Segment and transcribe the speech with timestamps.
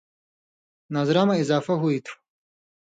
[0.95, 2.13] نظرہ مہ اضافہ ہُوئ تُھو۔